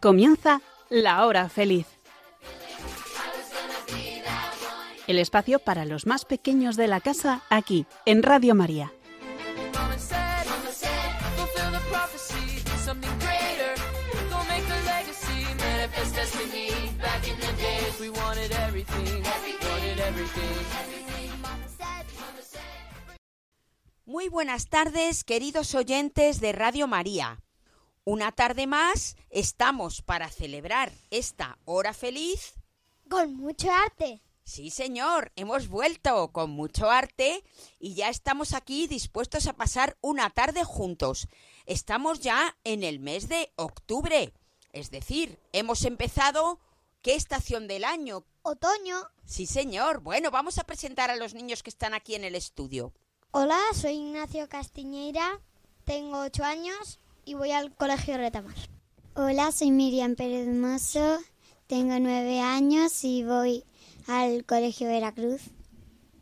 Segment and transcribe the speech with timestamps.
[0.00, 1.86] Comienza la hora feliz.
[5.06, 8.92] El espacio para los más pequeños de la casa aquí, en Radio María.
[24.06, 27.38] Muy buenas tardes, queridos oyentes de Radio María.
[28.04, 32.54] Una tarde más estamos para celebrar esta hora feliz.
[33.10, 34.22] Con mucho arte.
[34.42, 37.44] Sí, señor, hemos vuelto con mucho arte
[37.78, 41.28] y ya estamos aquí dispuestos a pasar una tarde juntos.
[41.66, 44.32] Estamos ya en el mes de octubre,
[44.72, 46.58] es decir, hemos empezado
[47.02, 48.24] ¿qué estación del año?
[48.42, 48.96] Otoño.
[49.26, 50.00] Sí, señor.
[50.00, 52.94] Bueno, vamos a presentar a los niños que están aquí en el estudio.
[53.30, 55.40] Hola, soy Ignacio Castiñeira,
[55.84, 56.98] tengo ocho años
[57.30, 58.56] y voy al colegio Retamar.
[59.14, 61.18] Hola, soy Miriam Pérez Mosso,
[61.68, 63.64] tengo nueve años y voy
[64.08, 65.42] al colegio Veracruz.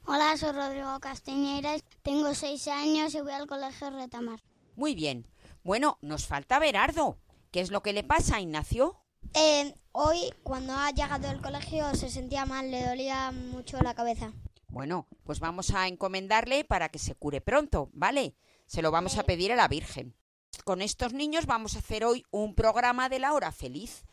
[0.04, 4.40] Hola, soy Rodrigo Castiñeira, tengo seis años y voy al colegio Retamar.
[4.76, 5.26] Muy bien.
[5.64, 7.16] Bueno, nos falta Berardo.
[7.52, 9.02] ¿Qué es lo que le pasa a Ignacio?
[9.32, 14.34] Eh, hoy, cuando ha llegado al colegio, se sentía mal, le dolía mucho la cabeza.
[14.68, 18.36] Bueno, pues vamos a encomendarle para que se cure pronto, ¿vale?
[18.66, 20.14] Se lo vamos a pedir a la Virgen.
[20.64, 24.04] Con estos niños vamos a hacer hoy un programa de la hora feliz.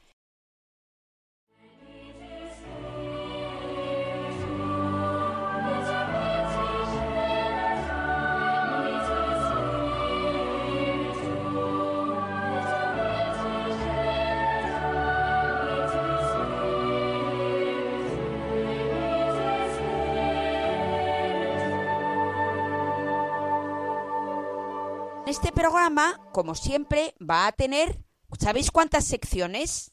[25.36, 28.02] Este programa, como siempre, va a tener,
[28.40, 29.92] ¿sabéis cuántas secciones?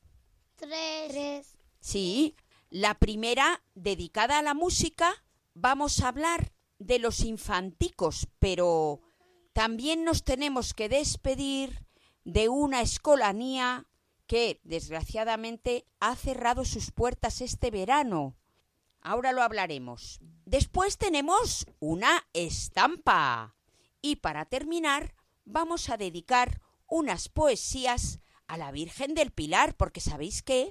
[0.54, 1.58] Tres.
[1.80, 2.36] Sí,
[2.70, 5.12] la primera, dedicada a la música,
[5.52, 9.00] vamos a hablar de los infanticos, pero
[9.52, 11.88] también nos tenemos que despedir
[12.24, 13.88] de una escolanía
[14.28, 18.36] que, desgraciadamente, ha cerrado sus puertas este verano.
[19.00, 20.20] Ahora lo hablaremos.
[20.44, 23.56] Después tenemos una estampa.
[24.00, 30.42] Y para terminar, vamos a dedicar unas poesías a la Virgen del Pilar, porque ¿sabéis
[30.42, 30.70] qué?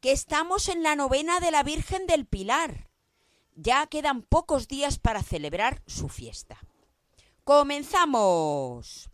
[0.00, 2.90] Que estamos en la novena de la Virgen del Pilar.
[3.54, 6.58] Ya quedan pocos días para celebrar su fiesta.
[7.44, 9.10] ¡Comenzamos!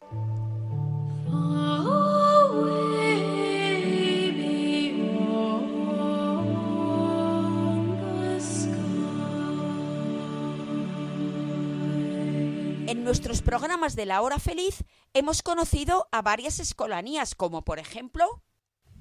[13.03, 18.45] En nuestros programas de la hora feliz hemos conocido a varias escolanías, como por ejemplo...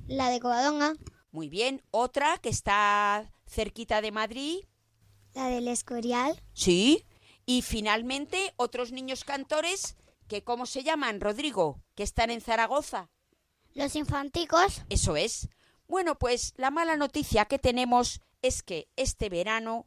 [0.08, 0.96] La de Covadonga.
[1.30, 4.62] Muy bien, otra que está cerquita de Madrid.
[5.36, 6.42] La del Escorial.
[6.54, 7.06] Sí.
[7.46, 9.96] Y finalmente otros niños cantores
[10.28, 11.84] que, ¿cómo se llaman, Rodrigo?
[11.94, 13.12] Que están en Zaragoza.
[13.76, 14.82] Los infanticos.
[14.90, 15.48] Eso es.
[15.88, 19.86] Bueno, pues la mala noticia que tenemos es que este verano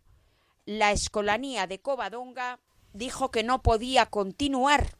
[0.67, 2.61] la escolanía de Covadonga
[2.95, 4.97] dijo que no podía continuar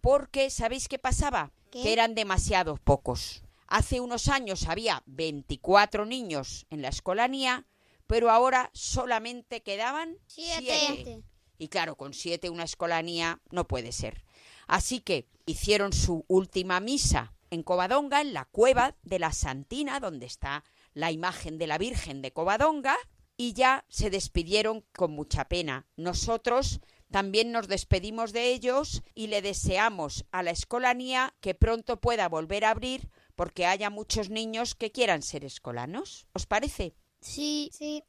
[0.00, 1.52] porque, ¿sabéis qué pasaba?
[1.70, 1.82] ¿Qué?
[1.82, 3.42] Que eran demasiados pocos.
[3.68, 7.66] Hace unos años había 24 niños en la escolanía,
[8.06, 11.22] pero ahora solamente quedaban Siete.
[11.58, 14.24] Y claro, con siete una escolanía no puede ser.
[14.66, 20.26] Así que hicieron su última misa en Covadonga, en la cueva de la Santina, donde
[20.26, 22.96] está la imagen de la Virgen de Covadonga,
[23.36, 25.86] y ya se despidieron con mucha pena.
[25.96, 26.80] Nosotros
[27.10, 32.64] también nos despedimos de ellos y le deseamos a la escolanía que pronto pueda volver
[32.64, 36.26] a abrir porque haya muchos niños que quieran ser escolanos.
[36.34, 36.94] ¿Os parece?
[37.20, 37.70] Sí.
[37.72, 38.02] Sí.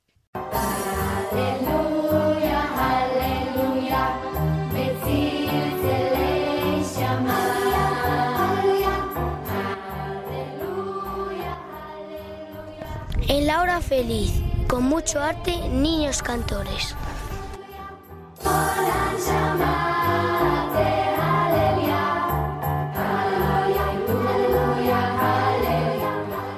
[13.28, 14.34] En la hora feliz,
[14.68, 16.96] con mucho arte, niños cantores.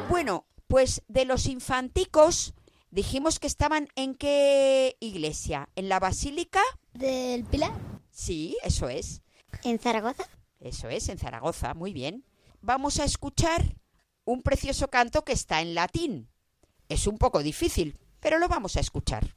[0.09, 2.53] Bueno, pues de los infanticos
[2.91, 5.69] dijimos que estaban en qué iglesia?
[5.75, 6.61] ¿En la Basílica?
[6.93, 7.71] ¿Del Pilar?
[8.11, 9.23] Sí, eso es.
[9.63, 10.25] ¿En Zaragoza?
[10.59, 12.23] Eso es, en Zaragoza, muy bien.
[12.61, 13.75] Vamos a escuchar
[14.25, 16.29] un precioso canto que está en latín.
[16.87, 19.33] Es un poco difícil, pero lo vamos a escuchar.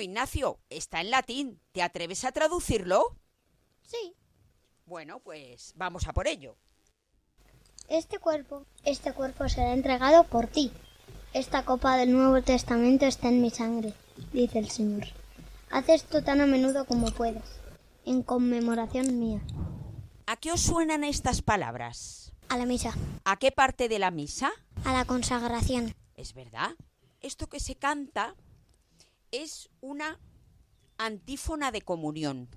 [0.00, 1.60] Ignacio, está en latín.
[1.72, 3.16] ¿Te atreves a traducirlo?
[3.82, 4.14] Sí.
[4.86, 6.56] Bueno, pues vamos a por ello.
[7.88, 10.72] Este cuerpo, este cuerpo será entregado por ti.
[11.34, 13.94] Esta copa del Nuevo Testamento está en mi sangre,
[14.32, 15.04] dice el Señor.
[15.70, 17.60] Haz esto tan a menudo como puedas,
[18.04, 19.40] en conmemoración mía.
[20.26, 22.32] ¿A qué os suenan estas palabras?
[22.48, 22.92] A la misa,
[23.24, 24.50] ¿A qué parte de la misa?
[24.84, 25.94] a la consagración.
[26.14, 26.70] ¿Es verdad?
[27.20, 28.34] Esto que se canta
[29.32, 30.20] es una
[30.98, 32.48] antífona de comunión.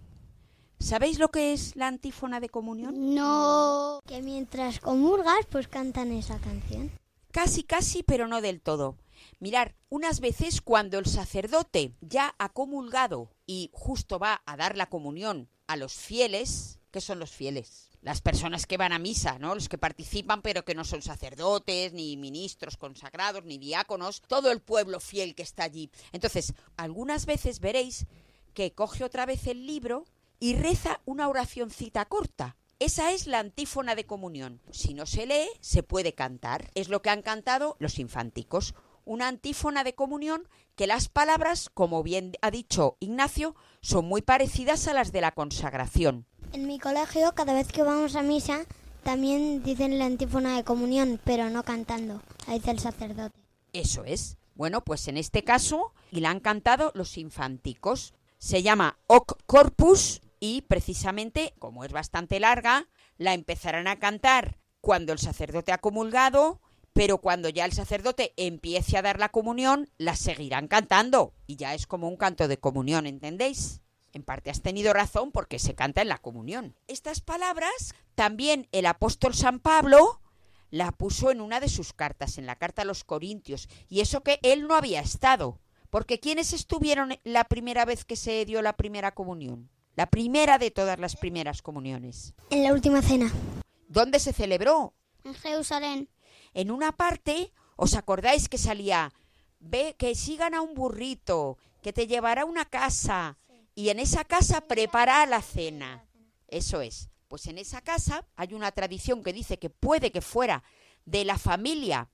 [0.80, 3.16] ¿Sabéis lo que es la antífona de comunión?
[3.16, 4.02] No.
[4.06, 6.92] Que mientras comulgas, pues cantan esa canción.
[7.32, 8.98] Casi, casi, pero no del todo.
[9.40, 14.88] Mirar, unas veces cuando el sacerdote ya ha comulgado y justo va a dar la
[14.88, 17.90] comunión a los fieles, ¿qué son los fieles?
[18.06, 19.56] Las personas que van a misa, ¿no?
[19.56, 24.62] Los que participan pero que no son sacerdotes, ni ministros consagrados, ni diáconos, todo el
[24.62, 25.90] pueblo fiel que está allí.
[26.12, 28.06] Entonces, algunas veces veréis
[28.54, 30.06] que coge otra vez el libro
[30.40, 32.58] y reza una oracioncita corta.
[32.78, 34.62] Esa es la antífona de comunión.
[34.70, 36.70] Si no se lee, se puede cantar.
[36.76, 38.76] Es lo que han cantado los infanticos.
[39.06, 44.88] Una antífona de comunión que las palabras, como bien ha dicho Ignacio, son muy parecidas
[44.88, 46.26] a las de la consagración.
[46.54, 48.66] En mi colegio, cada vez que vamos a misa,
[49.04, 52.22] también dicen la antífona de comunión, pero no cantando.
[52.48, 53.40] La dice el sacerdote.
[53.74, 54.38] Eso es.
[54.56, 58.16] Bueno, pues en este caso, y la han cantado los infanticos.
[58.40, 65.14] Se llama Hoc Corpus y precisamente, como es bastante larga, la empezarán a cantar cuando
[65.14, 66.62] el sacerdote ha comulgado,
[66.96, 71.34] pero cuando ya el sacerdote empiece a dar la comunión, la seguirán cantando.
[71.46, 73.82] Y ya es como un canto de comunión, ¿entendéis?
[74.14, 76.74] En parte has tenido razón porque se canta en la comunión.
[76.88, 80.22] Estas palabras también el apóstol San Pablo
[80.70, 84.24] la puso en una de sus cartas, en la carta a los Corintios, y eso
[84.24, 85.60] que él no había estado.
[85.90, 89.70] Porque ¿quiénes estuvieron la primera vez que se dio la primera comunión?
[89.98, 92.34] La primera de todas las primeras comuniones.
[92.52, 93.30] En la última cena.
[93.90, 94.94] ¿Dónde se celebró?
[95.26, 96.08] En Jerusalén.
[96.56, 99.12] En una parte, ¿os acordáis que salía?
[99.60, 103.38] Ve que sigan a un burrito, que te llevará a una casa,
[103.76, 106.06] y en esa casa prepara la cena.
[106.48, 107.10] Eso es.
[107.28, 110.64] Pues en esa casa hay una tradición que dice que puede que fuera
[111.04, 112.10] de la familia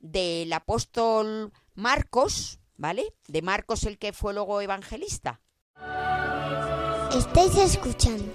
[0.00, 3.14] del apóstol Marcos, ¿vale?
[3.28, 5.40] De Marcos el que fue luego evangelista.
[7.16, 8.32] Estáis escuchando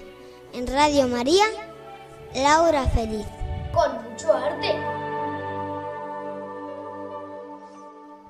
[0.54, 1.44] en Radio María,
[2.34, 3.26] Laura Feliz.
[3.74, 4.99] Con mucho arte.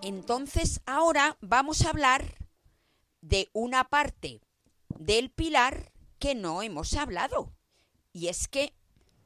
[0.02, 2.38] Entonces ahora vamos a hablar
[3.20, 4.40] de una parte
[4.98, 7.52] del pilar que no hemos hablado.
[8.12, 8.72] Y es que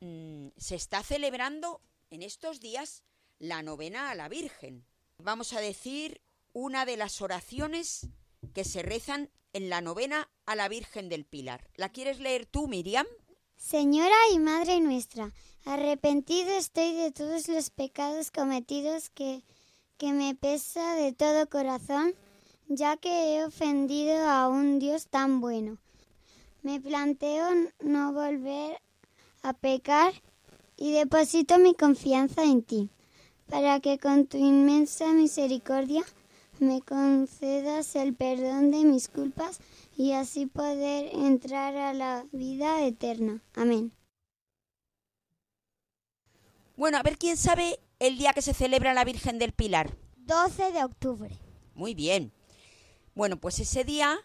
[0.00, 3.04] mm, se está celebrando en estos días
[3.38, 4.84] la novena a la Virgen.
[5.18, 6.20] Vamos a decir
[6.52, 8.08] una de las oraciones
[8.52, 11.70] que se rezan en la novena a la Virgen del Pilar.
[11.76, 13.06] ¿La quieres leer tú, Miriam?
[13.56, 15.32] Señora y Madre nuestra,
[15.64, 19.44] arrepentido estoy de todos los pecados cometidos que,
[19.98, 22.14] que me pesa de todo corazón,
[22.68, 25.78] ya que he ofendido a un Dios tan bueno.
[26.62, 27.46] Me planteo
[27.80, 28.80] no volver
[29.42, 30.14] a pecar
[30.76, 32.90] y deposito mi confianza en ti,
[33.48, 36.02] para que con tu inmensa misericordia
[36.58, 39.60] me concedas el perdón de mis culpas
[39.96, 43.42] y así poder entrar a la vida eterna.
[43.54, 43.92] Amén.
[46.76, 49.96] Bueno, a ver quién sabe el día que se celebra la Virgen del Pilar.
[50.16, 51.38] 12 de octubre.
[51.74, 52.32] Muy bien.
[53.14, 54.18] Bueno, pues ese día,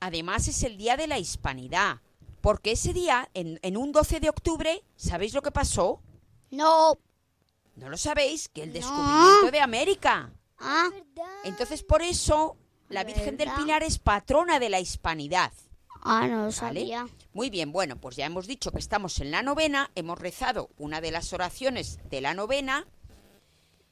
[0.00, 2.00] además, es el día de la hispanidad.
[2.40, 6.00] Porque ese día, en, en un 12 de octubre, ¿sabéis lo que pasó?
[6.50, 6.98] No.
[7.76, 8.48] ¿No lo sabéis?
[8.48, 10.32] Que el descubrimiento de América.
[10.58, 10.88] Ah,
[11.44, 12.56] Entonces, por eso,
[12.88, 13.50] la Virgen del.
[13.52, 15.52] Pilar es patrona de la hispanidad.
[16.08, 17.08] Ah, no lo.
[17.32, 21.00] Muy bien, bueno, pues ya hemos dicho que estamos en la novena, hemos rezado una
[21.00, 22.86] de las oraciones de la novena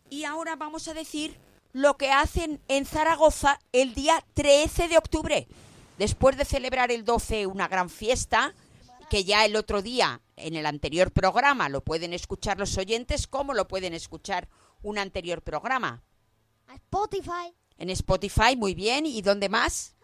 [0.08, 1.38] y ahora vamos a decir
[1.72, 5.46] lo que hacen en Zaragoza el día 13 de octubre,
[5.98, 8.54] después de celebrar el 12 una gran fiesta,
[9.10, 13.52] que ya el otro día en el anterior programa lo pueden escuchar los oyentes, ¿cómo
[13.52, 14.48] lo pueden escuchar
[14.82, 16.02] un anterior programa?
[16.66, 17.54] A Spotify.
[17.78, 19.95] En Spotify, muy bien, ¿y dónde más?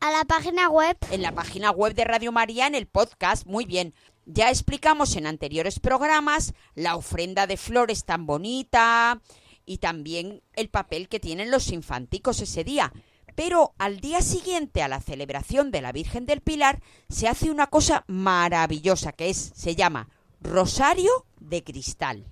[0.00, 0.96] A la página web.
[1.10, 3.46] en la página web de Radio María, en el podcast.
[3.46, 3.94] Muy bien.
[4.26, 9.20] Ya explicamos en anteriores programas la ofrenda de flores tan bonita
[9.64, 12.92] y también el papel que tienen los infanticos ese día.
[13.34, 17.66] Pero al día siguiente a la celebración de la Virgen del Pilar se hace una
[17.66, 20.08] cosa maravillosa que es se llama
[20.40, 22.26] Rosario de Cristal.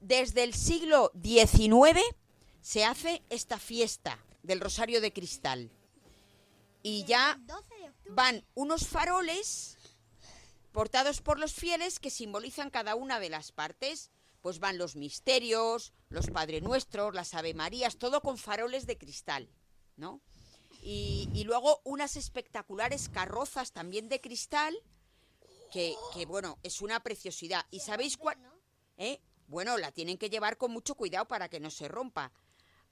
[0.00, 2.00] Desde el siglo XIX
[2.60, 5.70] se hace esta fiesta del Rosario de Cristal.
[6.82, 7.40] Y ya
[8.10, 9.78] van unos faroles
[10.72, 14.10] portados por los fieles que simbolizan cada una de las partes.
[14.40, 19.48] Pues van los misterios, los Padre Nuestros, las Ave Marías, todo con faroles de cristal,
[19.96, 20.20] ¿no?
[20.82, 24.76] Y, y luego unas espectaculares carrozas también de cristal,
[25.70, 27.64] que, que, bueno, es una preciosidad.
[27.70, 28.36] ¿Y sabéis cuál?
[28.96, 29.20] ¿Eh?
[29.46, 32.32] Bueno, la tienen que llevar con mucho cuidado para que no se rompa.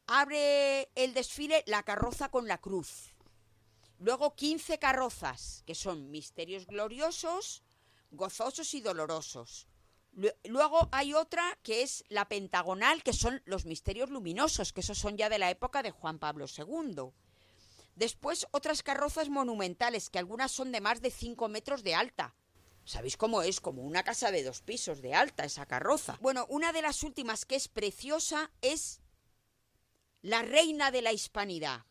[0.06, 3.09] Abre el desfile la carroza con la cruz.
[4.00, 7.62] Luego 15 carrozas, que son misterios gloriosos,
[8.10, 9.68] gozosos y dolorosos.
[10.44, 15.18] Luego hay otra que es la pentagonal, que son los misterios luminosos, que esos son
[15.18, 17.10] ya de la época de Juan Pablo II.
[17.94, 22.34] Después otras carrozas monumentales, que algunas son de más de 5 metros de alta.
[22.86, 23.60] ¿Sabéis cómo es?
[23.60, 26.16] Como una casa de dos pisos de alta esa carroza.
[26.22, 29.02] Bueno, una de las últimas que es preciosa es
[30.22, 31.84] la reina de la hispanidad,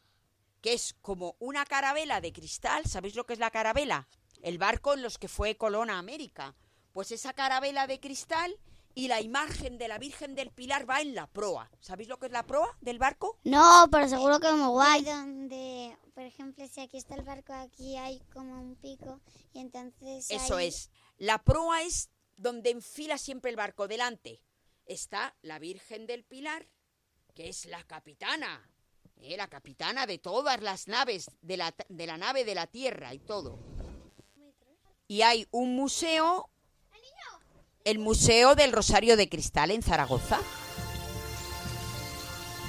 [0.62, 2.86] que es como una carabela de cristal.
[2.86, 4.08] ¿Sabéis lo que es la carabela?
[4.42, 6.56] El barco en los que fue Colón a América
[6.94, 8.58] pues esa carabela de cristal
[8.96, 11.72] y la imagen de la Virgen del Pilar va en la proa.
[11.80, 13.38] ¿Sabéis lo que es la proa del barco?
[13.44, 15.04] No, pero seguro que es muy guay.
[15.04, 19.22] Donde, por ejemplo, si aquí está el barco, aquí hay como un pico
[19.54, 20.30] y entonces...
[20.30, 20.90] Eso hay- es.
[21.18, 23.88] La proa es donde enfila siempre el barco.
[23.88, 24.42] Delante
[24.86, 26.68] está la Virgen del Pilar,
[27.36, 28.69] que es la capitana.
[29.20, 29.38] ¿Eh?
[29.38, 33.20] La capitana de todas las naves, de la, de la nave de la Tierra y
[33.20, 33.60] todo.
[35.08, 36.50] Y hay un museo,
[37.84, 40.40] el Museo del Rosario de Cristal en Zaragoza.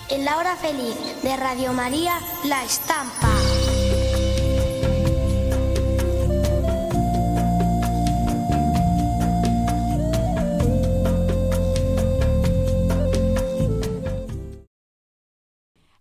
[0.08, 3.49] En la hora feliz de Radio María, La Estampa.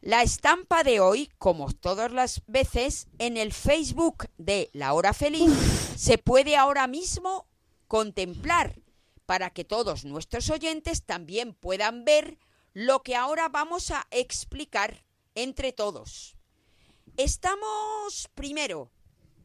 [0.10, 5.54] La estampa de hoy, como todas las veces, en el Facebook de La Hora Feliz
[5.96, 7.46] se puede ahora mismo
[7.88, 8.82] contemplar
[9.28, 12.40] para que todos nuestros oyentes también puedan ver
[12.74, 16.36] lo que ahora vamos a explicar entre todos.
[17.16, 18.90] Estamos primero,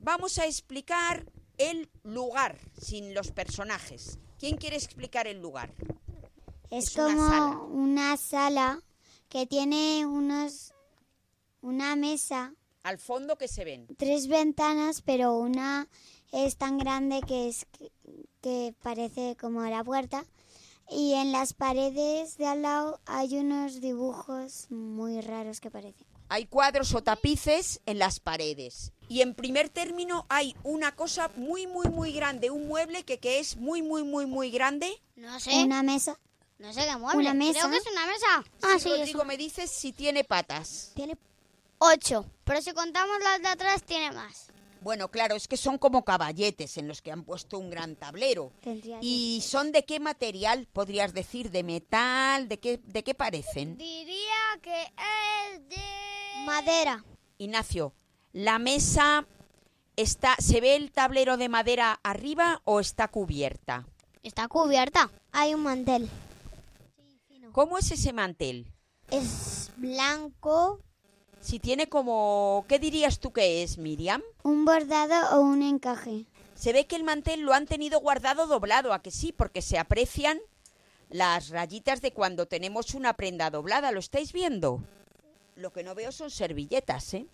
[0.01, 4.19] vamos a explicar el lugar sin los personajes.
[4.39, 5.75] ¿Quién quiere explicar el lugar?
[6.71, 7.59] Es, Es una como sala.
[7.69, 8.83] una sala
[9.35, 10.73] que tiene unos
[11.61, 13.89] una mesa, Al fondo que se ven.
[13.99, 15.89] tres ventanas, pero una
[16.31, 17.67] es tan grande que es
[18.41, 20.25] que, parece como la puerta.
[20.89, 26.07] Y en las paredes de al lado hay unos dibujos muy raros que parecen.
[26.29, 28.93] Hay cuadros o tapices en las paredes.
[29.09, 33.41] Y en primer término hay una cosa muy, muy, muy grande, un mueble que, que
[33.41, 35.03] es muy, muy, muy, muy grande.
[35.17, 35.65] No sé.
[35.65, 36.21] Una mesa.
[36.65, 37.21] No sé qué mueble.
[37.21, 37.61] una mesa.
[37.61, 38.45] Creo que es una mesa.
[38.63, 40.93] Ah, sí, me dices si tiene patas.
[40.95, 41.19] Tiene
[41.77, 42.25] ocho.
[42.45, 44.47] Pero si contamos las de atrás, tiene más.
[44.81, 48.51] Bueno, claro, es que son como caballetes en los que han puesto un gran tablero.
[48.63, 51.51] Tendría ¿Y son de qué material, podrías decir?
[51.51, 52.49] ¿De metal?
[52.49, 53.77] ¿De qué, de qué parecen?
[53.77, 54.83] Diría que
[55.53, 56.45] es de...
[56.47, 57.05] Madera.
[57.37, 57.93] Ignacio,
[58.33, 59.27] ¿la mesa
[59.97, 63.87] está, se ve el tablero de madera arriba o está cubierta?
[64.23, 65.11] Está cubierta.
[65.33, 66.09] Hay un mantel.
[67.55, 68.67] ¿Cómo es ese mantel?
[69.13, 70.81] Es blanco.
[71.41, 72.65] Si tiene como...
[72.69, 74.21] ¿Qué dirías tú que es, Miriam?
[74.43, 76.27] Un bordado o un encaje.
[76.57, 79.31] Se ve que el mantel lo han tenido guardado doblado, ¿a que sí?
[79.31, 80.41] Porque se aprecian
[81.11, 84.83] las rayitas de cuando tenemos una prenda doblada, ¿lo estáis viendo?
[85.55, 87.29] Lo que no veo son servilletas, ¿eh?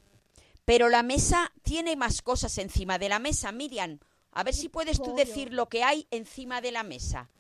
[0.67, 3.99] Pero la mesa tiene más cosas encima de la mesa, Miriam.
[4.33, 7.31] A ver si puedes tú decir lo que hay encima de la mesa.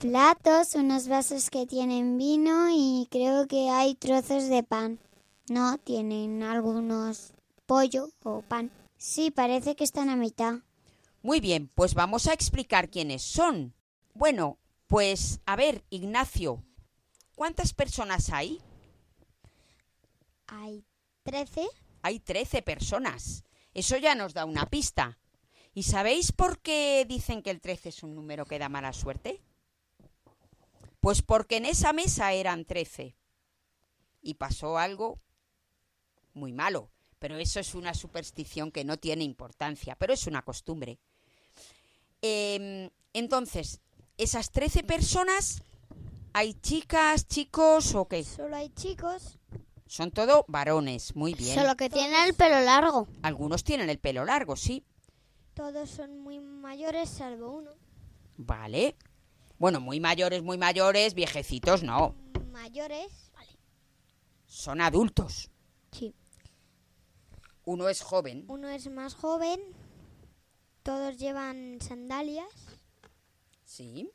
[0.00, 4.98] Platos, unos vasos que tienen vino y creo que hay trozos de pan.
[5.50, 7.34] No, tienen algunos
[7.66, 8.70] pollo o pan.
[8.96, 10.60] Sí, parece que están a mitad.
[11.20, 13.74] Muy bien, pues vamos a explicar quiénes son.
[14.14, 16.64] Bueno, pues a ver, Ignacio,
[17.34, 18.58] ¿cuántas personas hay?
[20.46, 20.82] Hay
[21.24, 21.68] trece.
[22.00, 23.44] Hay 13 personas.
[23.74, 25.18] Eso ya nos da una pista.
[25.74, 29.42] ¿Y sabéis por qué dicen que el 13 es un número que da mala suerte?
[31.00, 33.16] Pues porque en esa mesa eran 13.
[34.22, 35.20] Y pasó algo
[36.34, 36.90] muy malo.
[37.18, 40.98] Pero eso es una superstición que no tiene importancia, pero es una costumbre.
[42.22, 43.80] Em, entonces,
[44.16, 45.62] esas 13 personas,
[46.32, 48.24] ¿hay chicas, chicos o qué?
[48.24, 49.38] Solo hay chicos.
[49.86, 51.54] Son todo varones, muy bien.
[51.54, 53.08] Solo que tiene el pelo largo.
[53.22, 54.84] Algunos tienen el pelo largo, sí.
[55.52, 57.70] Todos son muy mayores, salvo uno.
[58.38, 58.96] Vale.
[59.60, 62.14] Bueno, muy mayores, muy mayores, viejecitos no.
[62.50, 63.30] Mayores.
[64.46, 65.50] Son adultos.
[65.92, 66.14] Sí.
[67.66, 68.46] Uno es joven.
[68.48, 69.60] Uno es más joven.
[70.82, 72.48] Todos llevan sandalias.
[73.66, 74.10] Sí.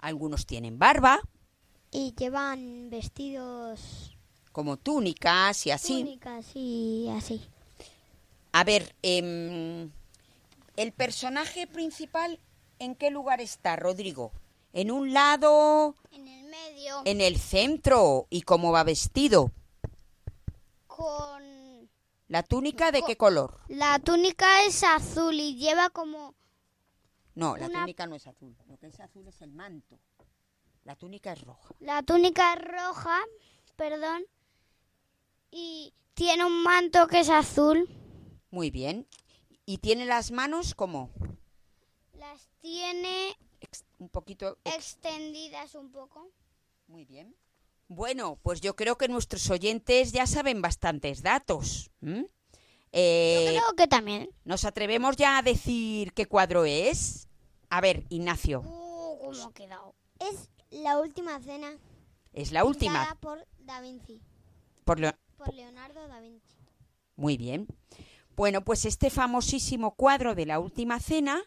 [0.00, 1.20] Algunos tienen barba,
[1.92, 4.16] Y llevan vestidos,
[4.52, 6.02] como túnicas y así.
[6.02, 7.40] túnicas y así.
[8.52, 9.90] A ver, em,
[10.76, 12.40] el personaje principal,
[12.80, 14.32] ¿en qué lugar está, Rodrigo?
[14.72, 18.26] ¿En un lado, En el medio, en el centro?
[18.30, 19.52] ¿Y cómo va vestido?
[20.86, 21.88] con...
[22.28, 23.56] ¿La túnica de qué color?
[23.68, 26.34] La túnica es azul y lleva como...
[27.34, 28.54] No, la Una- túnica no es azul.
[28.68, 29.98] Lo que es azul es el manto.
[30.84, 31.74] La túnica es roja.
[31.80, 33.18] La túnica es roja,
[33.76, 34.24] perdón,
[35.50, 37.88] y tiene un manto que es azul.
[38.50, 39.06] Muy bien.
[39.66, 41.10] ¿Y tiene las manos como?
[42.14, 43.36] Las tiene
[44.00, 44.58] un poquito...
[44.64, 46.28] ex- extendidas un poco.
[46.88, 47.36] Muy bien.
[47.86, 51.90] Bueno, pues yo creo que nuestros oyentes ya saben bastantes datos.
[52.92, 54.30] Eh, Creo que también.
[54.44, 57.28] ¿Nos atrevemos ya a decir qué cuadro es?
[57.68, 59.94] A ver, Ignacio, Uh, cómo ha quedado.
[60.18, 61.78] Es la última cena.
[62.32, 63.16] es la última.
[63.20, 64.20] por Da Vinci.
[64.84, 66.56] Por Leonardo da Vinci.
[67.16, 67.66] Muy bien.
[68.36, 71.40] Bueno, pues este famosísimo cuadro de la última cena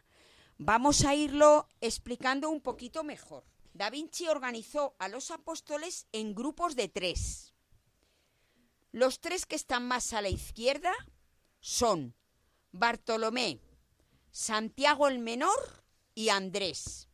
[0.57, 3.43] vamos a irlo explicando un poquito mejor.
[3.73, 7.53] Da Vinci organizó a los apóstoles en grupos de tres.
[8.91, 10.93] Los tres que están más a la izquierda
[11.59, 12.15] son
[12.71, 13.59] Bartolomé,
[14.31, 17.09] Santiago el Menor y Andrés.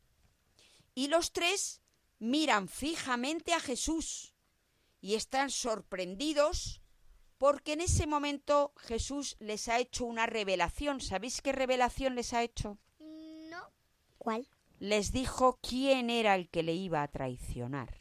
[0.94, 1.82] Y los tres
[2.20, 4.34] miran fijamente a Jesús
[5.00, 6.82] y están sorprendidos
[7.38, 11.00] porque en ese momento Jesús les ha hecho una revelación.
[11.00, 12.78] ¿Sabéis qué revelación les ha hecho?
[14.80, 17.96] Les dijo quién era el que le iba a traicionar.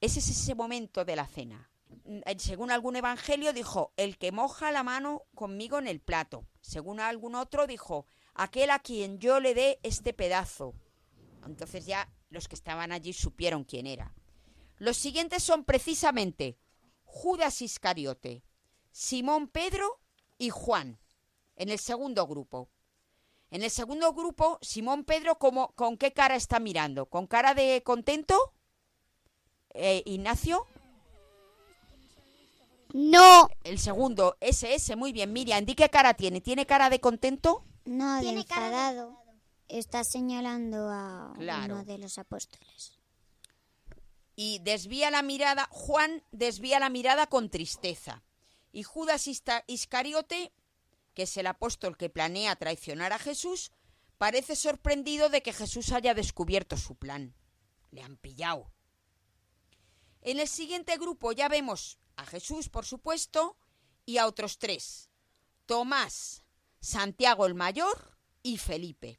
[0.00, 1.70] Ese es ese momento de la cena.
[2.04, 6.46] Mm, Según algún evangelio dijo, el que moja la mano conmigo en el plato.
[6.60, 10.74] Según algún otro dijo, aquel a quien yo le dé este pedazo.
[11.44, 14.14] Entonces ya los que estaban allí supieron quién era.
[14.78, 16.58] Los siguientes son precisamente
[17.04, 18.44] Judas Iscariote,
[18.90, 20.00] Simón Pedro
[20.38, 20.98] y Juan,
[21.56, 22.68] en el segundo grupo.
[23.50, 27.06] En el segundo grupo, Simón Pedro, ¿cómo- ¿con qué cara está mirando?
[27.06, 28.52] ¿Con cara de contento?
[29.74, 30.66] Eh, Ignacio,
[32.92, 33.48] No.
[33.64, 35.32] el segundo, ese, ese, muy bien.
[35.32, 36.40] Miriam, ¿di qué cara tiene?
[36.40, 37.62] ¿Tiene cara de contento?
[37.84, 39.22] No, de Tiene cara de enfadado.
[39.68, 41.74] Está señalando a Claro.
[41.74, 42.92] uno de los apóstoles.
[44.38, 48.22] y desvía la mirada, Juan desvía la mirada con tristeza.
[48.70, 49.26] Y Judas
[49.66, 50.52] Iscariote,
[51.16, 53.72] que es el apóstol que planea traicionar a Jesús,
[54.18, 57.34] parece sorprendido de que Jesús haya descubierto su plan.
[57.90, 58.70] Le han pillado.
[60.20, 63.56] En el siguiente grupo ya vemos a Jesús, por supuesto,
[64.04, 65.08] y a otros tres.
[65.64, 66.44] Tomás,
[66.80, 69.18] Santiago el Mayor y Felipe.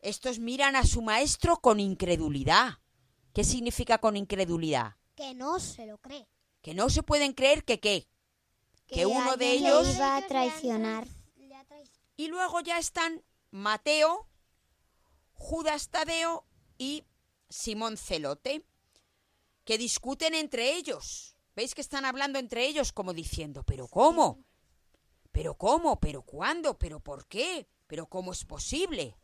[0.00, 2.80] Estos miran a su maestro con incredulidad.
[3.32, 4.96] ¿Qué significa con incredulidad?
[5.14, 6.28] Que no se lo cree.
[6.60, 8.06] Que no se pueden creer que qué.
[8.88, 9.94] Que uno de ellos...
[9.94, 11.06] iba a traicionar.
[12.16, 14.26] Y luego ya están Mateo,
[15.34, 16.44] Judas Tadeo
[16.78, 17.04] y
[17.48, 18.64] Simón Celote,
[19.64, 21.36] que discuten entre ellos.
[21.54, 24.44] ¿Veis que están hablando entre ellos como diciendo, pero cómo?
[25.32, 26.00] ¿Pero cómo?
[26.00, 26.78] ¿Pero cuándo?
[26.78, 27.68] ¿Pero por qué?
[27.86, 29.16] ¿Pero cómo es posible?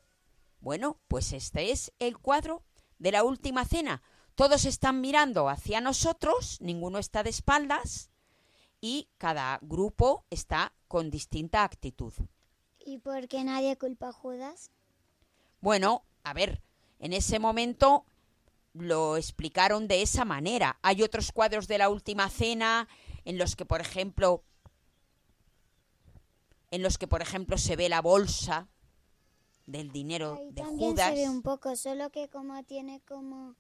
[0.61, 2.63] Bueno, pues este es el cuadro
[2.99, 4.03] de la última cena.
[4.35, 8.11] Todos están mirando hacia nosotros, ninguno está de espaldas
[8.85, 12.13] y cada grupo está con distinta actitud.
[12.79, 14.71] ¿Y por qué nadie culpa a Judas?
[15.63, 16.61] Bueno, a ver,
[16.99, 18.05] en ese momento
[18.75, 20.79] lo explicaron de esa manera.
[20.83, 22.87] Hay otros cuadros de la última cena
[23.25, 24.45] en los que, por ejemplo,
[26.71, 28.69] en los que, por ejemplo, se ve la bolsa
[29.65, 31.09] del dinero Ahí de también Judas.
[31.09, 33.57] se ve un poco, solo que como tiene como...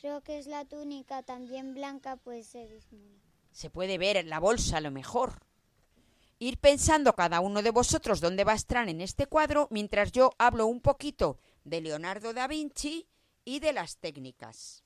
[0.00, 3.23] Creo que es la túnica también blanca, pues se disimula.
[3.54, 5.46] Se puede ver en la bolsa a lo mejor.
[6.40, 10.32] Ir pensando cada uno de vosotros dónde va a estar en este cuadro mientras yo
[10.38, 13.06] hablo un poquito de Leonardo da Vinci
[13.44, 14.83] y de las técnicas.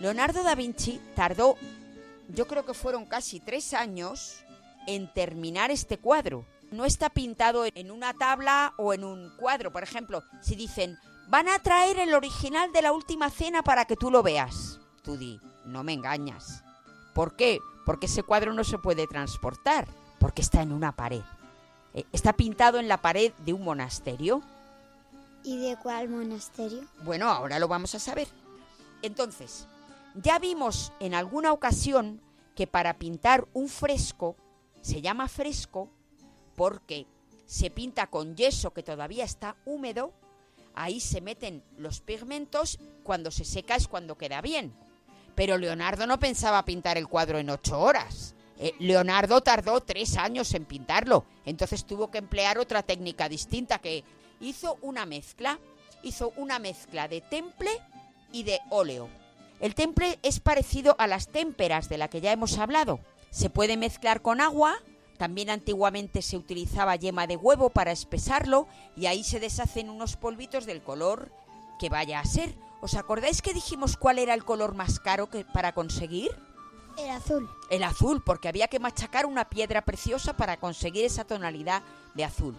[0.00, 1.56] Leonardo da Vinci tardó,
[2.28, 4.44] yo creo que fueron casi tres años
[4.86, 6.46] en terminar este cuadro.
[6.70, 9.72] no está pintado en una tabla o en un cuadro.
[9.72, 13.96] Por ejemplo, si dicen, van a traer el original de la última cena para que
[13.96, 14.78] tú lo veas.
[15.02, 16.62] Tú di, no me engañas.
[17.14, 17.58] ¿Por qué?
[17.86, 19.88] Porque ese cuadro no se puede transportar,
[20.20, 21.22] porque está en una pared.
[21.94, 24.42] Eh, Está pintado en la pared de un monasterio.
[25.42, 26.82] ¿Y de cuál monasterio?
[27.02, 28.28] Bueno, ahora lo vamos a saber.
[29.00, 29.66] Entonces,
[30.14, 32.20] ya vimos en alguna ocasión
[32.54, 34.36] que para pintar un fresco
[34.80, 35.90] se llama fresco
[36.56, 37.06] porque
[37.46, 40.12] se pinta con yeso que todavía está húmedo,
[40.74, 44.74] ahí se meten los pigmentos, cuando se seca es cuando queda bien.
[45.34, 48.34] Pero Leonardo no pensaba pintar el cuadro en ocho horas.
[48.58, 54.02] Eh, Leonardo tardó tres años en pintarlo, entonces tuvo que emplear otra técnica distinta que
[54.40, 55.60] hizo una mezcla,
[56.02, 57.70] hizo una mezcla de temple
[58.32, 59.08] y de óleo.
[59.60, 63.00] El temple es parecido a las témperas de la que ya hemos hablado.
[63.30, 64.76] Se puede mezclar con agua,
[65.18, 70.64] también antiguamente se utilizaba yema de huevo para espesarlo y ahí se deshacen unos polvitos
[70.64, 71.32] del color
[71.78, 72.54] que vaya a ser.
[72.80, 76.30] ¿Os acordáis que dijimos cuál era el color más caro que para conseguir?
[76.96, 77.48] El azul.
[77.70, 81.82] El azul, porque había que machacar una piedra preciosa para conseguir esa tonalidad
[82.14, 82.56] de azul.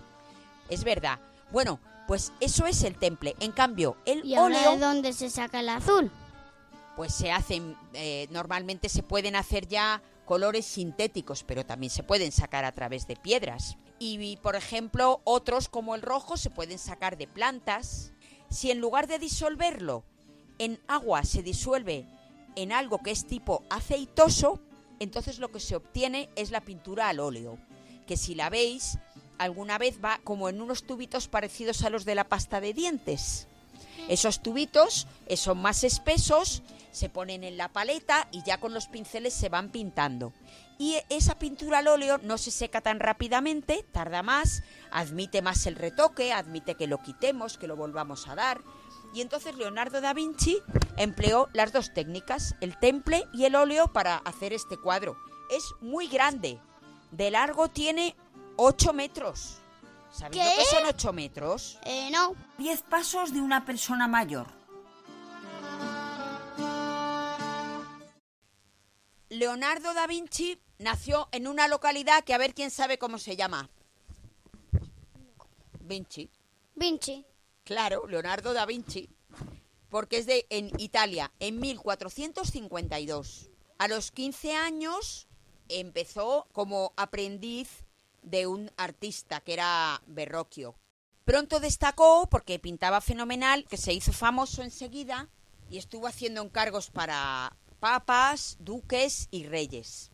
[0.70, 1.20] Es verdad.
[1.52, 3.36] Bueno, pues eso es el temple.
[3.40, 6.12] En cambio, el ¿Y ahora óleo, de dónde se saca el azul?
[7.00, 12.34] Pues se hacen, eh, normalmente se pueden hacer ya colores sintéticos, pero también se pueden
[12.34, 13.78] sacar a través de piedras.
[14.00, 18.12] Y, y, por ejemplo, otros como el rojo se pueden sacar de plantas.
[18.50, 20.04] Si en lugar de disolverlo
[20.58, 22.06] en agua se disuelve
[22.58, 24.60] en algo que es tipo aceitoso,
[25.00, 27.58] entonces lo que se obtiene es la pintura al óleo,
[28.08, 29.00] que si la veis
[29.38, 33.48] alguna vez va como en unos tubitos parecidos a los de la pasta de dientes.
[34.10, 36.62] Esos tubitos son más espesos,
[37.00, 40.34] se ponen en la paleta y ya con los pinceles se van pintando.
[40.78, 45.76] Y esa pintura al óleo no se seca tan rápidamente, tarda más, admite más el
[45.76, 48.62] retoque, admite que lo quitemos, que lo volvamos a dar.
[49.14, 50.62] Y entonces Leonardo da Vinci
[50.98, 55.18] empleó las dos técnicas, el temple y el óleo, para hacer este cuadro.
[55.50, 56.60] Es muy grande,
[57.12, 58.16] de largo tiene
[58.58, 59.58] 8 metros.
[60.12, 60.58] ¿Sabéis lo ¿Qué?
[60.58, 61.80] que son 8 metros?
[61.86, 62.36] Eh, no.
[62.58, 64.59] 10 pasos de una persona mayor.
[69.30, 73.70] Leonardo da Vinci nació en una localidad que a ver quién sabe cómo se llama.
[75.82, 76.32] Vinci.
[76.76, 77.26] Vinci.
[77.64, 79.08] Claro, Leonardo da Vinci.
[79.90, 83.50] Porque es de en Italia, en 1452.
[83.78, 85.28] A los 15 años
[85.68, 87.86] empezó como aprendiz
[88.24, 90.76] de un artista que era Verrocchio.
[91.24, 95.30] Pronto destacó porque pintaba fenomenal, que se hizo famoso enseguida
[95.70, 100.12] y estuvo haciendo encargos para papas, duques y reyes.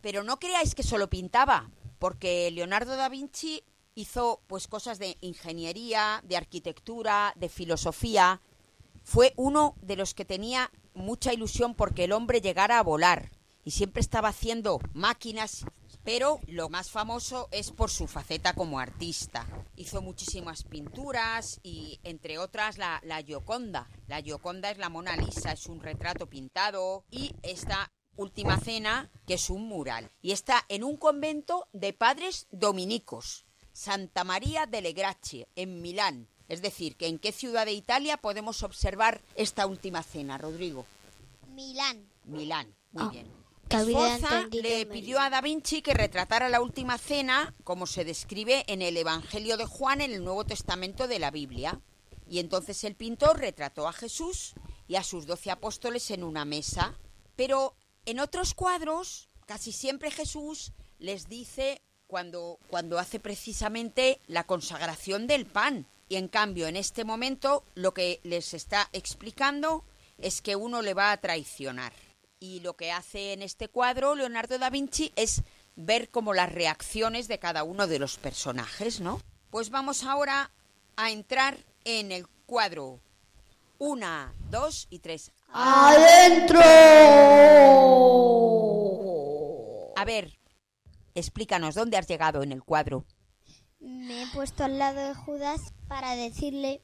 [0.00, 6.22] Pero no creáis que solo pintaba, porque Leonardo da Vinci hizo pues cosas de ingeniería,
[6.24, 8.40] de arquitectura, de filosofía.
[9.02, 13.30] Fue uno de los que tenía mucha ilusión porque el hombre llegara a volar
[13.64, 15.64] y siempre estaba haciendo máquinas,
[16.08, 19.46] pero lo más famoso es por su faceta como artista.
[19.76, 23.90] Hizo muchísimas pinturas y entre otras la, la Gioconda.
[24.06, 29.34] La Gioconda es la Mona Lisa, es un retrato pintado y esta última cena que
[29.34, 33.44] es un mural y está en un convento de padres dominicos.
[33.74, 36.26] Santa María delle Grazie, en Milán.
[36.48, 40.86] Es decir, que en qué ciudad de Italia podemos observar esta última cena, Rodrigo.
[41.48, 42.08] Milán.
[42.24, 43.47] Milán, muy Ah, bien.
[43.68, 47.86] Que había Sforza entendido le pidió a Da Vinci que retratara la última cena como
[47.86, 51.80] se describe en el Evangelio de Juan en el Nuevo Testamento de la Biblia.
[52.28, 54.54] Y entonces el pintor retrató a Jesús
[54.86, 56.98] y a sus doce apóstoles en una mesa.
[57.36, 57.74] Pero
[58.06, 65.46] en otros cuadros, casi siempre Jesús les dice cuando, cuando hace precisamente la consagración del
[65.46, 65.86] pan.
[66.08, 69.84] Y en cambio, en este momento, lo que les está explicando
[70.16, 71.92] es que uno le va a traicionar.
[72.40, 75.42] Y lo que hace en este cuadro Leonardo da Vinci es
[75.74, 79.20] ver como las reacciones de cada uno de los personajes, ¿no?
[79.50, 80.50] Pues vamos ahora
[80.96, 83.00] a entrar en el cuadro.
[83.78, 85.32] Una, dos y tres.
[85.52, 86.60] ¡Adentro!
[89.96, 90.38] A ver,
[91.14, 93.04] explícanos, ¿dónde has llegado en el cuadro?
[93.80, 96.82] Me he puesto al lado de Judas para decirle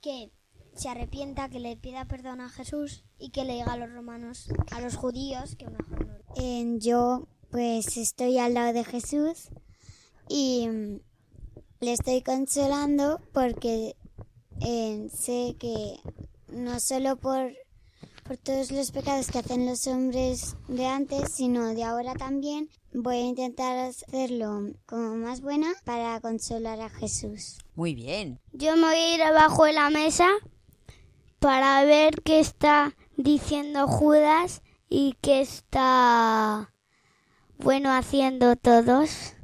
[0.00, 0.30] que
[0.74, 4.48] se arrepienta, que le pida perdón a Jesús y que le diga a los romanos,
[4.70, 6.14] a los judíos, que mejor no.
[6.36, 9.50] Eh, yo pues estoy al lado de Jesús
[10.28, 11.00] y mm,
[11.80, 13.96] le estoy consolando porque
[14.60, 15.98] eh, sé que
[16.48, 17.52] no solo por,
[18.24, 22.70] por todos los pecados que hacen los hombres de antes, sino de ahora también.
[22.94, 27.58] Voy a intentar hacerlo como más buena para consolar a Jesús.
[27.74, 28.40] Muy bien.
[28.52, 30.28] Yo me voy a ir abajo de la mesa
[31.42, 36.72] para ver qué está diciendo Judas y qué está
[37.58, 39.34] bueno haciendo todos.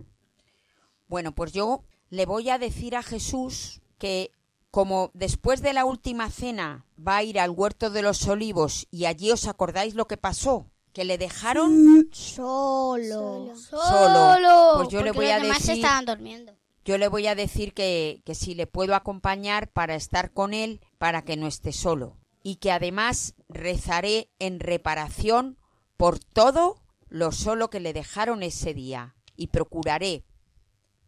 [1.08, 4.30] Bueno, pues yo le voy a decir a Jesús que
[4.70, 9.06] como después de la última cena va a ir al huerto de los olivos y
[9.06, 13.56] allí os acordáis lo que pasó, que le dejaron Solo.
[13.56, 14.72] Solo.
[14.76, 16.52] Pues yo le voy a demás decir- estaban durmiendo.
[16.84, 20.80] yo le voy a decir que, que si le puedo acompañar para estar con él,
[20.98, 22.18] para que no esté solo.
[22.42, 25.58] Y que además rezaré en reparación
[25.96, 29.14] por todo lo solo que le dejaron ese día.
[29.36, 30.24] Y procuraré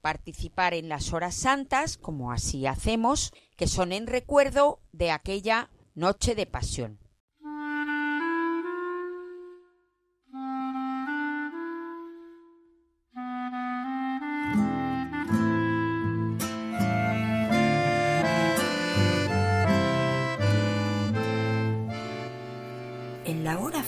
[0.00, 6.34] participar en las horas santas, como así hacemos, que son en recuerdo de aquella noche
[6.34, 6.99] de pasión.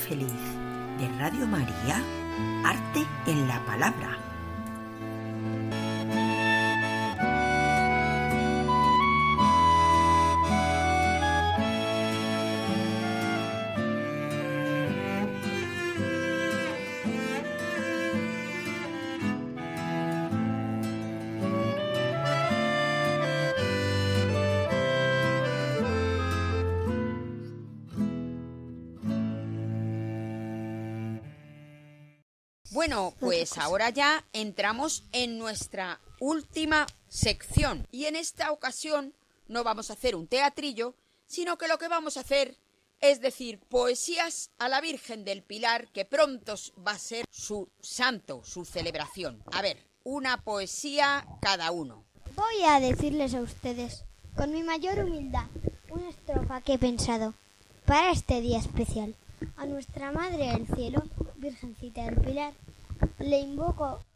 [0.03, 0.33] Feliz
[0.99, 2.03] de Radio María,
[2.65, 4.32] Arte en la Palabra.
[32.83, 37.87] Bueno, pues ahora ya entramos en nuestra última sección.
[37.93, 39.15] Y en esta ocasión
[39.47, 42.57] no vamos a hacer un teatrillo, sino que lo que vamos a hacer
[42.99, 48.43] es decir poesías a la Virgen del Pilar, que pronto va a ser su santo,
[48.43, 49.45] su celebración.
[49.53, 52.03] A ver, una poesía cada uno.
[52.35, 54.03] Voy a decirles a ustedes,
[54.35, 55.47] con mi mayor humildad,
[55.89, 57.35] una estrofa que he pensado
[57.87, 59.15] para este día especial.
[59.57, 61.05] A nuestra Madre del Cielo,
[61.43, 62.55] Virgencita del Pilar,
[63.19, 64.07] le invoco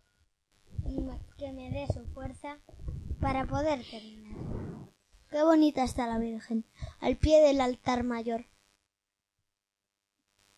[1.36, 2.60] que me dé su fuerza
[3.20, 4.36] para poder terminar.
[5.28, 6.64] Qué bonita está la Virgen,
[7.00, 8.46] al pie del altar mayor.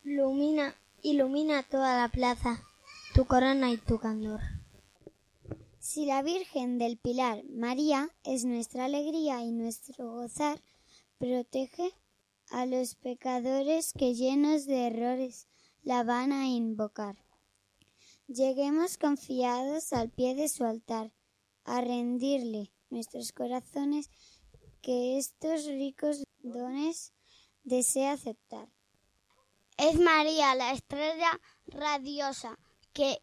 [0.04, 2.62] Ilumina, ilumina toda la plaza,
[3.14, 4.40] tu corona y tu candor.
[5.78, 10.60] Si la Virgen del Pilar, María, es nuestra alegría y nuestro gozar,
[11.16, 11.94] protege
[12.50, 15.48] a los pecadores que llenos de errores
[15.82, 17.16] la van a invocar.
[18.26, 21.12] Lleguemos confiados al pie de su altar,
[21.64, 24.10] a rendirle nuestros corazones
[24.82, 27.12] que estos ricos dones
[27.64, 28.68] desea aceptar.
[29.76, 32.58] Es María, la estrella radiosa
[32.92, 33.22] que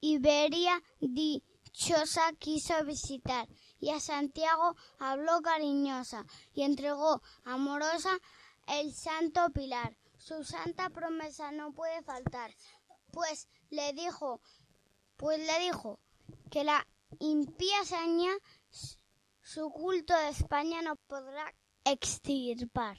[0.00, 6.24] Iberia dichosa quiso visitar, y a Santiago habló cariñosa
[6.54, 8.18] y entregó amorosa
[8.66, 9.96] el santo pilar.
[10.24, 12.54] Su santa promesa no puede faltar,
[13.10, 14.40] pues le dijo,
[15.16, 15.98] pues le dijo
[16.48, 16.86] que la
[17.18, 18.30] impía seña
[19.40, 21.52] su culto de España no podrá
[21.84, 22.98] extirpar.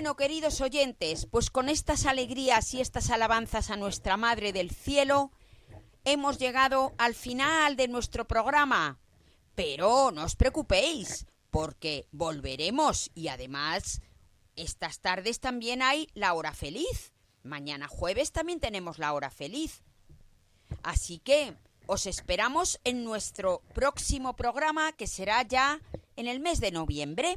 [0.00, 5.30] Bueno, queridos oyentes, pues con estas alegrías y estas alabanzas a nuestra Madre del Cielo,
[6.04, 8.98] hemos llegado al final de nuestro programa.
[9.54, 14.00] Pero no os preocupéis, porque volveremos y además
[14.56, 17.12] estas tardes también hay la hora feliz.
[17.42, 19.82] Mañana jueves también tenemos la hora feliz.
[20.82, 21.54] Así que
[21.86, 25.78] os esperamos en nuestro próximo programa que será ya
[26.16, 27.36] en el mes de noviembre.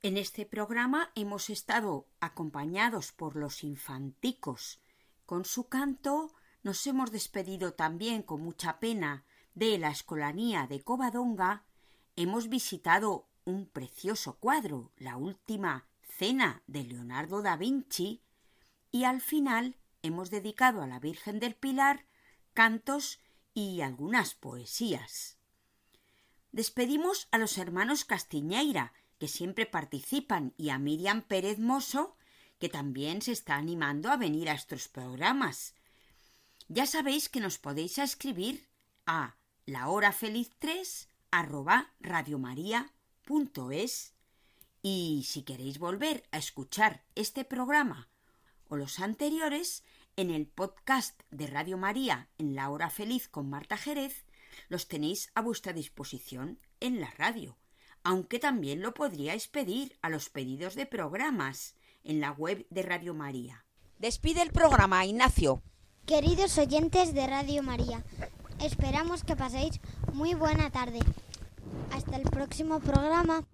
[0.00, 4.80] En este programa hemos estado acompañados por los infanticos.
[5.26, 6.32] Con su canto
[6.62, 9.24] nos hemos despedido también con mucha pena
[9.54, 11.64] de la escolanía de Covadonga.
[12.14, 18.22] Hemos visitado un precioso cuadro, la última cena de Leonardo da Vinci,
[18.92, 22.06] y al final hemos dedicado a la Virgen del Pilar
[22.54, 23.20] cantos
[23.52, 25.38] y algunas poesías.
[26.52, 32.16] Despedimos a los hermanos Castiñeira, que siempre participan, y a Miriam Pérez Mosso,
[32.58, 35.74] que también se está animando a venir a estos programas.
[36.68, 38.68] Ya sabéis que nos podéis escribir
[39.06, 44.14] a lahorafeliz3 arroba radiomaria.es
[44.82, 48.08] y si queréis volver a escuchar este programa
[48.68, 49.82] o los anteriores
[50.16, 54.24] en el podcast de Radio María en la hora feliz con Marta Jerez,
[54.68, 57.56] los tenéis a vuestra disposición en la radio
[58.08, 63.12] aunque también lo podríais pedir a los pedidos de programas en la web de Radio
[63.12, 63.66] María.
[63.98, 65.62] Despide el programa, Ignacio.
[66.06, 68.02] Queridos oyentes de Radio María,
[68.60, 69.78] esperamos que paséis
[70.14, 71.00] muy buena tarde.
[71.92, 73.46] Hasta el próximo programa.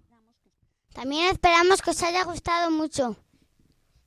[0.93, 3.17] También esperamos que os haya gustado mucho.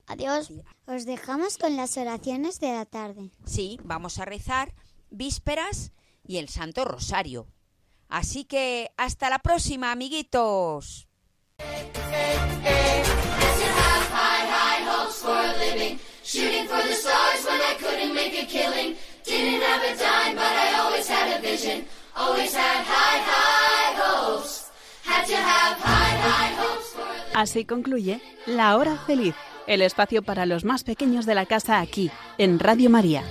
[0.07, 0.51] Adiós.
[0.87, 3.31] Os dejamos con las oraciones de la tarde.
[3.45, 4.73] Sí, vamos a rezar
[5.11, 5.93] vísperas
[6.27, 7.47] y el Santo Rosario.
[8.09, 11.09] Así que hasta la próxima, amiguitos.
[27.35, 29.35] Así concluye La Hora Feliz,
[29.67, 33.23] el espacio para los más pequeños de la casa aquí, en Radio María.